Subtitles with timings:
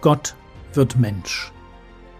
[0.00, 0.34] Gott
[0.74, 1.52] wird Mensch.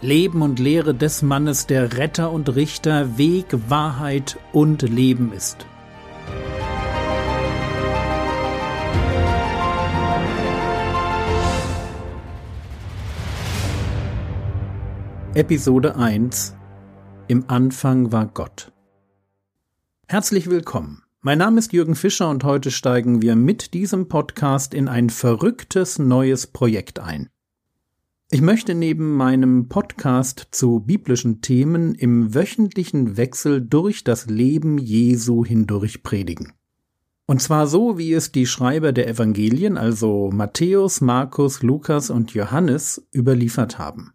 [0.00, 5.66] Leben und Lehre des Mannes, der Retter und Richter, Weg, Wahrheit und Leben ist.
[15.34, 16.56] Episode 1
[17.28, 18.72] Im Anfang war Gott.
[20.08, 21.02] Herzlich willkommen.
[21.20, 25.98] Mein Name ist Jürgen Fischer und heute steigen wir mit diesem Podcast in ein verrücktes
[25.98, 27.28] neues Projekt ein.
[28.30, 35.46] Ich möchte neben meinem Podcast zu biblischen Themen im wöchentlichen Wechsel durch das Leben Jesu
[35.46, 36.52] hindurch predigen.
[37.24, 43.08] Und zwar so, wie es die Schreiber der Evangelien, also Matthäus, Markus, Lukas und Johannes,
[43.14, 44.12] überliefert haben.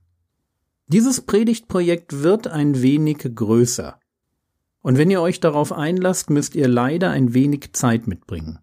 [0.85, 3.99] Dieses Predigtprojekt wird ein wenig größer.
[4.83, 8.59] Und wenn ihr euch darauf einlasst, müsst ihr leider ein wenig Zeit mitbringen.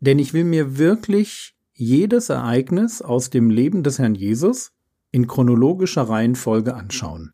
[0.00, 4.72] Denn ich will mir wirklich jedes Ereignis aus dem Leben des Herrn Jesus
[5.12, 7.32] in chronologischer Reihenfolge anschauen.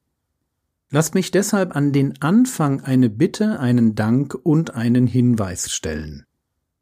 [0.91, 6.27] Lasst mich deshalb an den Anfang eine Bitte, einen Dank und einen Hinweis stellen.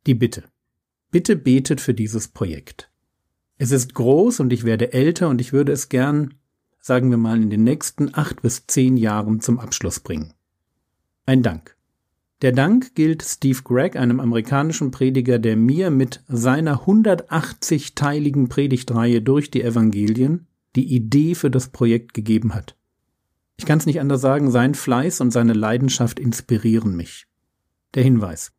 [0.07, 0.45] Die Bitte.
[1.13, 2.91] Bitte betet für dieses Projekt.
[3.59, 6.35] Es ist groß und ich werde älter und ich würde es gern,
[6.81, 10.35] sagen wir mal, in den nächsten acht bis zehn Jahren zum Abschluss bringen.
[11.27, 11.77] Ein Dank.
[12.43, 19.53] Der Dank gilt Steve Gregg, einem amerikanischen Prediger, der mir mit seiner 180-teiligen Predigtreihe durch
[19.53, 22.77] die Evangelien die Idee für das Projekt gegeben hat.
[23.57, 27.29] Ich kann es nicht anders sagen, sein Fleiß und seine Leidenschaft inspirieren mich.
[27.95, 28.53] Der Hinweis.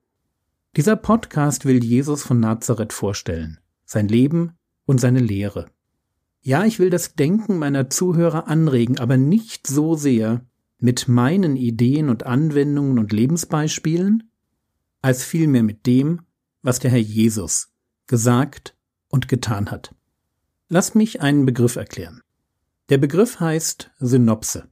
[0.78, 4.54] Dieser Podcast will Jesus von Nazareth vorstellen, sein Leben
[4.86, 5.66] und seine Lehre.
[6.42, 10.45] Ja, ich will das Denken meiner Zuhörer anregen, aber nicht so sehr,
[10.84, 14.30] mit meinen Ideen und Anwendungen und Lebensbeispielen,
[15.02, 16.23] als vielmehr mit dem,
[16.62, 17.70] was der Herr Jesus
[18.06, 18.76] gesagt
[19.08, 19.95] und getan hat.
[20.67, 22.21] Lass mich einen Begriff erklären.
[22.89, 24.67] Der Begriff heißt Synopse.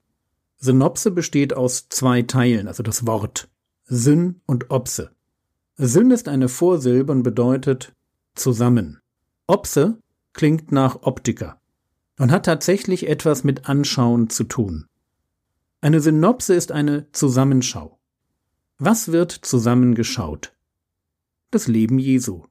[0.57, 3.49] Synopse besteht aus zwei Teilen, also das Wort
[3.85, 5.11] Syn und Opse.
[5.78, 7.93] Syn ist eine Vorsilbe und bedeutet
[8.35, 8.99] zusammen.
[9.47, 9.97] Opse
[10.33, 11.61] klingt nach Optiker
[12.19, 14.88] und hat tatsächlich etwas mit Anschauen zu tun.
[15.83, 17.99] Eine Synopse ist eine Zusammenschau.
[18.77, 20.53] Was wird zusammengeschaut?
[21.49, 22.43] Das Leben Jesu.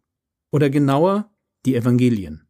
[0.50, 1.30] Oder genauer,
[1.64, 2.48] die Evangelien.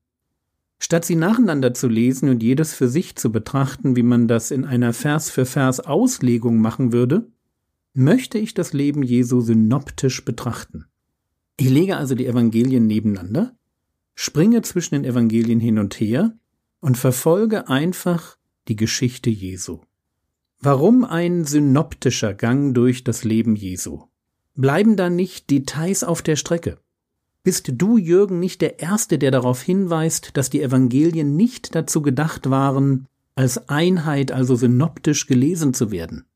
[0.79, 4.65] Statt sie nacheinander zu lesen und jedes für sich zu betrachten, wie man das in
[4.65, 7.31] einer Vers für Vers Auslegung machen würde,
[7.93, 10.87] möchte ich das Leben Jesu synoptisch betrachten.
[11.59, 13.55] Ich lege also die Evangelien nebeneinander,
[14.15, 16.39] springe zwischen den Evangelien hin und her
[16.81, 19.81] und verfolge einfach die Geschichte Jesu.
[20.63, 24.03] Warum ein synoptischer Gang durch das Leben Jesu?
[24.55, 26.77] Bleiben da nicht Details auf der Strecke?
[27.43, 32.51] Bist du, Jürgen, nicht der Erste, der darauf hinweist, dass die Evangelien nicht dazu gedacht
[32.51, 36.27] waren, als Einheit, also synoptisch gelesen zu werden?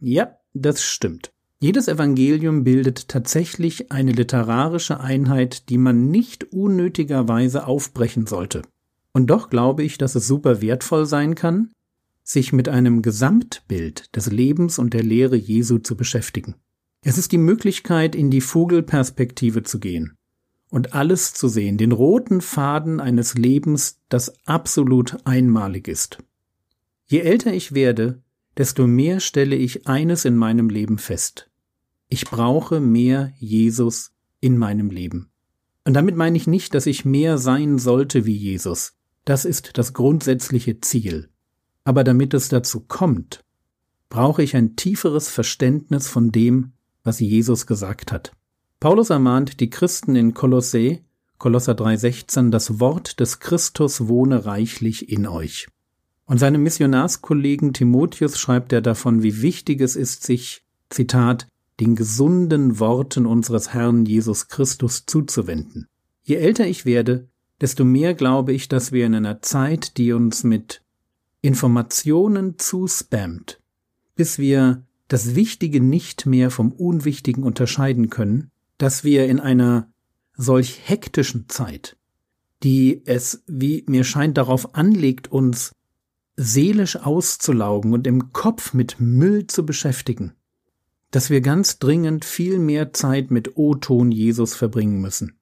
[0.00, 1.30] Ja, das stimmt.
[1.60, 8.62] Jedes Evangelium bildet tatsächlich eine literarische Einheit, die man nicht unnötigerweise aufbrechen sollte.
[9.12, 11.70] Und doch glaube ich, dass es super wertvoll sein kann,
[12.28, 16.56] sich mit einem Gesamtbild des Lebens und der Lehre Jesu zu beschäftigen.
[17.02, 20.18] Es ist die Möglichkeit, in die Vogelperspektive zu gehen
[20.70, 26.18] und alles zu sehen, den roten Faden eines Lebens, das absolut einmalig ist.
[27.06, 28.22] Je älter ich werde,
[28.58, 31.50] desto mehr stelle ich eines in meinem Leben fest.
[32.08, 35.30] Ich brauche mehr Jesus in meinem Leben.
[35.86, 38.98] Und damit meine ich nicht, dass ich mehr sein sollte wie Jesus.
[39.24, 41.30] Das ist das grundsätzliche Ziel.
[41.88, 43.42] Aber damit es dazu kommt,
[44.10, 46.72] brauche ich ein tieferes Verständnis von dem,
[47.02, 48.32] was Jesus gesagt hat.
[48.78, 50.98] Paulus ermahnt die Christen in Kolossä,
[51.38, 55.68] Kolosser 3,16, das Wort des Christus wohne reichlich in euch.
[56.26, 61.48] Und seinem Missionarskollegen Timotheus schreibt er davon, wie wichtig es ist, sich, Zitat,
[61.80, 65.86] den gesunden Worten unseres Herrn Jesus Christus zuzuwenden.
[66.22, 67.30] Je älter ich werde,
[67.62, 70.82] desto mehr glaube ich, dass wir in einer Zeit, die uns mit
[71.48, 73.58] Informationen zuspammt,
[74.16, 79.90] bis wir das Wichtige nicht mehr vom Unwichtigen unterscheiden können, dass wir in einer
[80.36, 81.96] solch hektischen Zeit,
[82.62, 85.72] die es, wie mir scheint, darauf anlegt, uns
[86.36, 90.34] seelisch auszulaugen und im Kopf mit Müll zu beschäftigen,
[91.12, 95.38] dass wir ganz dringend viel mehr Zeit mit O-Ton Jesus verbringen müssen.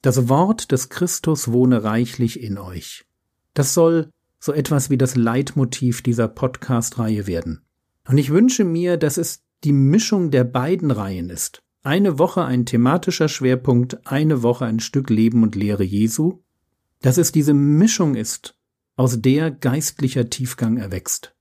[0.00, 3.04] Das Wort des Christus wohne reichlich in euch.
[3.52, 7.60] Das soll so etwas wie das Leitmotiv dieser Podcast-Reihe werden.
[8.08, 11.62] Und ich wünsche mir, dass es die Mischung der beiden Reihen ist.
[11.82, 16.40] Eine Woche ein thematischer Schwerpunkt, eine Woche ein Stück Leben und Lehre Jesu.
[17.00, 18.56] Dass es diese Mischung ist
[18.96, 21.34] aus der geistlicher Tiefgang erwächst.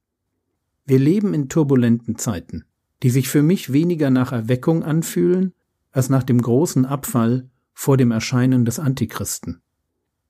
[0.86, 2.66] Wir leben in turbulenten Zeiten,
[3.04, 5.54] die sich für mich weniger nach Erweckung anfühlen,
[5.92, 9.62] als nach dem großen Abfall vor dem Erscheinen des Antichristen.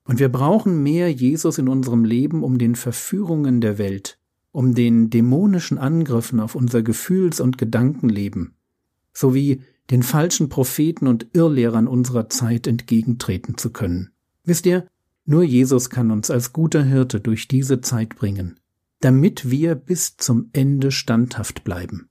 [0.04, 4.18] Und wir brauchen mehr Jesus in unserem Leben, um den Verführungen der Welt,
[4.52, 8.54] um den dämonischen Angriffen auf unser Gefühls- und Gedankenleben,
[9.12, 14.10] sowie den falschen Propheten und Irrlehrern unserer Zeit entgegentreten zu können.
[14.44, 14.86] Wisst ihr,
[15.26, 18.58] nur Jesus kann uns als guter Hirte durch diese Zeit bringen,
[19.00, 22.08] damit wir bis zum Ende standhaft bleiben.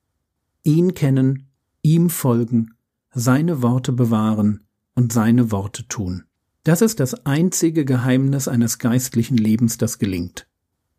[0.64, 1.48] Ihn kennen,
[1.82, 2.76] ihm folgen,
[3.14, 4.62] seine Worte bewahren
[4.96, 6.24] und seine Worte tun.
[6.64, 10.48] Das ist das einzige Geheimnis eines geistlichen Lebens, das gelingt.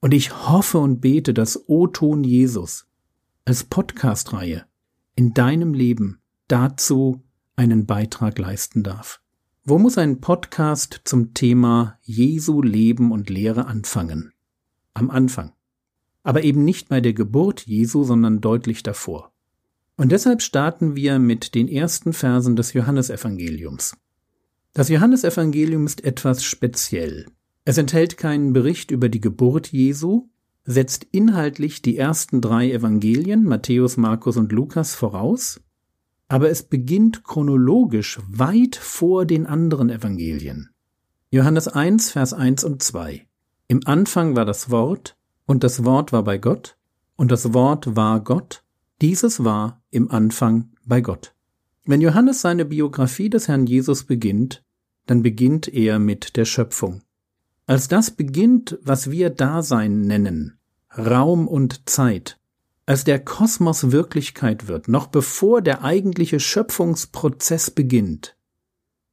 [0.00, 2.86] Und ich hoffe und bete, dass O-Ton Jesus
[3.44, 4.64] als Podcast-Reihe
[5.16, 7.22] in deinem Leben dazu
[7.56, 9.20] einen Beitrag leisten darf.
[9.64, 14.32] Wo muss ein Podcast zum Thema Jesu Leben und Lehre anfangen?
[14.94, 15.52] Am Anfang.
[16.22, 19.32] Aber eben nicht bei der Geburt Jesu, sondern deutlich davor.
[19.96, 23.94] Und deshalb starten wir mit den ersten Versen des Johannesevangeliums.
[24.72, 27.26] Das Johannesevangelium ist etwas speziell.
[27.64, 30.28] Es enthält keinen Bericht über die Geburt Jesu,
[30.64, 35.60] setzt inhaltlich die ersten drei Evangelien, Matthäus, Markus und Lukas, voraus,
[36.28, 40.70] aber es beginnt chronologisch weit vor den anderen Evangelien.
[41.30, 43.26] Johannes 1, Vers 1 und 2.
[43.66, 45.16] Im Anfang war das Wort,
[45.46, 46.76] und das Wort war bei Gott,
[47.16, 48.62] und das Wort war Gott,
[49.00, 51.34] dieses war im Anfang bei Gott.
[51.84, 54.62] Wenn Johannes seine Biografie des Herrn Jesus beginnt,
[55.06, 57.02] dann beginnt er mit der Schöpfung.
[57.66, 60.58] Als das beginnt, was wir Dasein nennen,
[60.96, 62.38] Raum und Zeit,
[62.86, 68.36] als der Kosmos Wirklichkeit wird, noch bevor der eigentliche Schöpfungsprozess beginnt.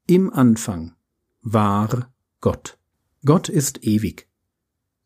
[0.07, 0.95] Im Anfang
[1.41, 2.11] war
[2.41, 2.77] Gott.
[3.23, 4.27] Gott ist ewig.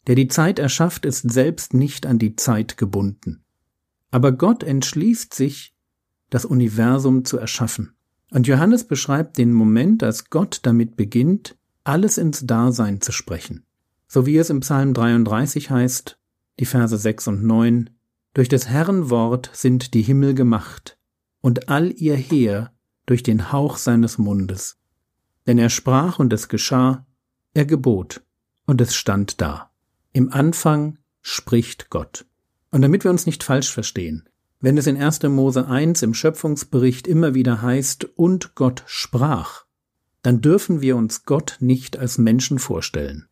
[0.08, 3.44] Der die Zeit erschafft, ist selbst nicht an die Zeit gebunden.
[4.10, 5.76] Aber Gott entschließt sich,
[6.32, 7.94] das Universum zu erschaffen.
[8.32, 13.66] Und Johannes beschreibt den Moment, als Gott damit beginnt, alles ins Dasein zu sprechen.
[14.08, 16.18] So wie es im Psalm 33 heißt,
[16.60, 17.90] die Verse 6 und 9,
[18.34, 20.98] durch des Herrn Wort sind die Himmel gemacht,
[21.42, 22.72] und all ihr Heer
[23.06, 24.78] durch den Hauch seines Mundes.
[25.48, 27.06] Denn er sprach und es geschah,
[27.54, 28.22] er gebot
[28.68, 29.72] und es stand da.
[30.14, 32.26] Im Anfang spricht Gott.
[32.70, 34.30] Und damit wir uns nicht falsch verstehen,
[34.62, 35.24] wenn es in 1.
[35.24, 39.66] Mose 1 im Schöpfungsbericht immer wieder heißt, und Gott sprach,
[40.22, 43.28] dann dürfen wir uns Gott nicht als Menschen vorstellen.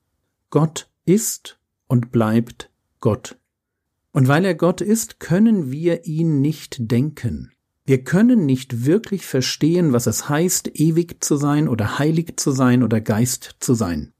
[0.50, 3.38] Gott ist und bleibt Gott.
[4.12, 7.52] Und weil er Gott ist, können wir ihn nicht denken.
[7.86, 12.84] Wir können nicht wirklich verstehen, was es heißt, ewig zu sein oder heilig zu sein
[12.84, 14.14] oder Geist zu sein.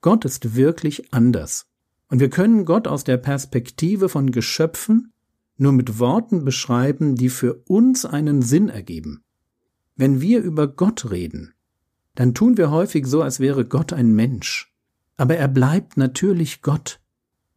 [0.00, 1.66] Gott ist wirklich anders.
[2.08, 5.12] Und wir können Gott aus der Perspektive von Geschöpfen
[5.56, 9.22] nur mit Worten beschreiben, die für uns einen Sinn ergeben.
[9.96, 11.54] Wenn wir über Gott reden,
[12.14, 14.74] dann tun wir häufig so, als wäre Gott ein Mensch.
[15.16, 17.00] Aber er bleibt natürlich Gott.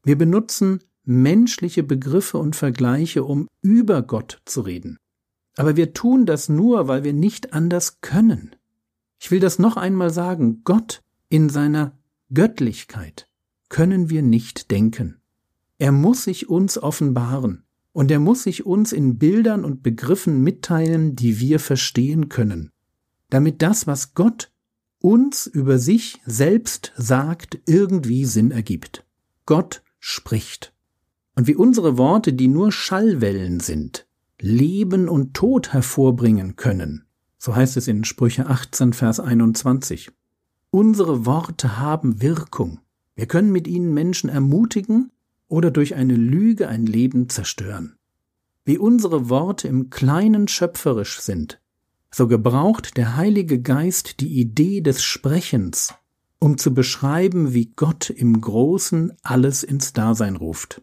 [0.04, 4.98] Wir benutzen menschliche Begriffe und Vergleiche, um über Gott zu reden.
[5.57, 8.56] Aber wir tun das nur, weil wir nicht anders können.
[9.19, 11.97] Ich will das noch einmal sagen, Gott in seiner
[12.33, 13.28] Göttlichkeit
[13.68, 15.21] können wir nicht denken.
[15.78, 21.16] Er muss sich uns offenbaren, und er muss sich uns in Bildern und Begriffen mitteilen,
[21.16, 22.72] die wir verstehen können,
[23.30, 24.52] damit das, was Gott
[25.00, 29.06] uns über sich selbst sagt, irgendwie Sinn ergibt.
[29.46, 30.74] Gott spricht
[31.36, 34.08] und wie unsere Worte, die nur Schallwellen sind,
[34.42, 37.06] Leben und Tod hervorbringen können.
[37.38, 40.12] So heißt es in Sprüche 18, Vers 21.
[40.72, 42.80] Unsere Worte haben Wirkung.
[43.16, 45.12] Wir können mit ihnen Menschen ermutigen
[45.50, 47.98] oder durch eine Lüge ein Leben zerstören.
[48.64, 51.60] Wie unsere Worte im Kleinen schöpferisch sind,
[52.12, 55.94] so gebraucht der Heilige Geist die Idee des Sprechens,
[56.40, 60.82] um zu beschreiben, wie Gott im Großen alles ins Dasein ruft.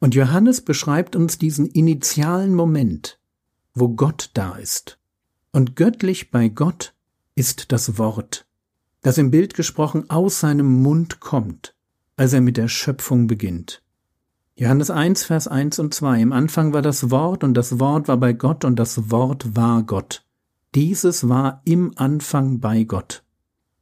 [0.00, 3.18] Und Johannes beschreibt uns diesen initialen Moment,
[3.74, 4.98] wo Gott da ist.
[5.52, 6.94] Und göttlich bei Gott
[7.34, 8.46] ist das Wort,
[9.02, 11.74] das im Bild gesprochen aus seinem Mund kommt,
[12.16, 13.83] als er mit der Schöpfung beginnt.
[14.56, 16.20] Johannes 1, Vers 1 und 2.
[16.20, 19.82] Im Anfang war das Wort und das Wort war bei Gott und das Wort war
[19.82, 20.24] Gott.
[20.74, 23.24] Dieses war im Anfang bei Gott.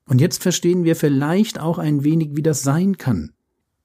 [0.06, 3.32] Und jetzt verstehen wir vielleicht auch ein wenig, wie das sein kann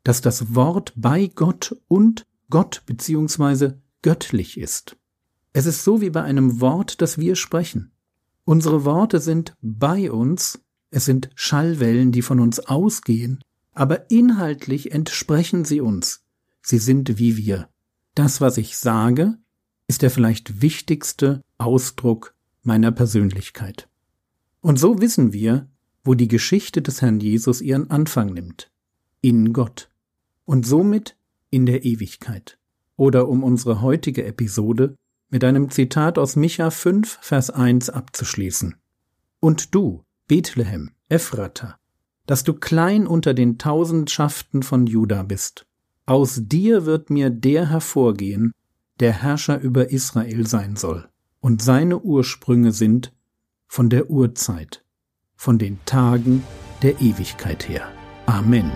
[0.08, 4.96] dass das Wort bei Gott und Gott beziehungsweise göttlich ist.
[5.52, 7.92] Es ist so wie bei einem Wort, das wir sprechen.
[8.46, 13.42] Unsere Worte sind bei uns, es sind Schallwellen, die von uns ausgehen,
[13.74, 16.24] aber inhaltlich entsprechen sie uns.
[16.70, 17.70] Sie sind wie wir.
[18.14, 19.38] Das, was ich sage,
[19.88, 23.88] ist der vielleicht wichtigste Ausdruck meiner Persönlichkeit.
[24.60, 25.70] Und so wissen wir,
[26.04, 28.70] wo die Geschichte des Herrn Jesus ihren Anfang nimmt.
[29.22, 29.90] In Gott.
[30.44, 31.16] Und somit
[31.52, 32.60] in der Ewigkeit.
[32.98, 34.98] Oder um unsere heutige Episode
[35.30, 38.76] mit einem Zitat aus Micha 5, Vers 1 abzuschließen.
[39.40, 41.80] Und du, Bethlehem, Ephrata,
[42.26, 45.67] dass du klein unter den Tausendschaften von Juda bist.
[46.08, 48.54] Aus dir wird mir der hervorgehen,
[49.02, 51.10] der Herrscher über Israel sein soll,
[51.42, 53.14] und seine Ursprünge sind
[53.68, 54.86] von der Urzeit,
[55.36, 56.44] von den Tagen
[56.82, 57.92] der Ewigkeit her.
[58.26, 58.72] Amen.